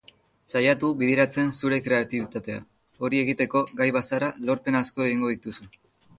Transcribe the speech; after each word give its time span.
Saiatu 0.51 0.87
bideratzen 1.01 1.51
zure 1.59 1.79
kreatibiatea, 1.87 2.57
hori 3.05 3.21
egiteko 3.27 3.63
gai 3.83 3.89
bazara 4.01 4.33
lorpen 4.49 4.81
asko 4.83 5.09
egingo 5.11 5.33
dituzu. 5.37 5.71